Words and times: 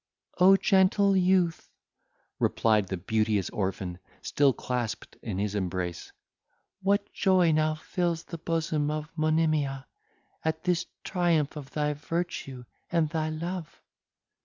"O 0.39 0.57
gentle 0.57 1.15
youth!" 1.15 1.69
replied 2.39 2.87
the 2.87 2.97
beauteous 2.97 3.51
orphan, 3.51 3.99
still 4.23 4.51
clasped 4.51 5.15
in 5.21 5.37
his 5.37 5.53
embrace, 5.53 6.11
"what 6.81 7.13
joy 7.13 7.51
now 7.51 7.75
fills 7.75 8.23
the 8.23 8.39
bosom 8.39 8.89
of 8.89 9.11
Monimia, 9.15 9.85
at 10.43 10.63
this 10.63 10.87
triumph 11.03 11.55
of 11.55 11.69
thy 11.69 11.93
virtue 11.93 12.65
and 12.91 13.09
thy 13.11 13.29
love? 13.29 13.79